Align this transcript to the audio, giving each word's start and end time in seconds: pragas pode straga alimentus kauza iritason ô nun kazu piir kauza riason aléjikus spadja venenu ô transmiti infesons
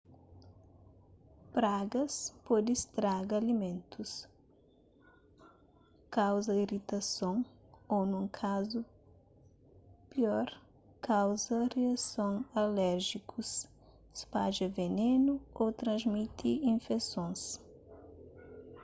pragas 1.53 2.33
pode 2.47 2.71
straga 2.83 3.35
alimentus 3.39 4.13
kauza 6.15 6.51
iritason 6.63 7.35
ô 7.95 7.97
nun 8.11 8.25
kazu 8.39 8.81
piir 10.09 10.47
kauza 11.09 11.55
riason 11.73 12.33
aléjikus 12.61 13.49
spadja 14.19 14.67
venenu 14.79 15.33
ô 15.63 15.65
transmiti 15.81 16.51
infesons 16.75 17.41